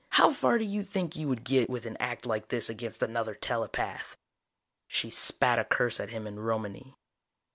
How 0.09 0.33
far 0.33 0.57
do 0.57 0.65
you 0.65 0.81
think 0.81 1.15
you 1.15 1.27
would 1.27 1.43
get 1.43 1.69
with 1.69 1.85
an 1.85 1.95
act 1.99 2.25
like 2.25 2.47
this 2.47 2.71
against 2.71 3.03
another 3.03 3.35
telepath?" 3.35 4.17
She 4.87 5.11
spat 5.11 5.59
a 5.59 5.63
curse 5.63 5.99
at 5.99 6.09
him 6.09 6.25
in 6.25 6.39
Romany. 6.39 6.95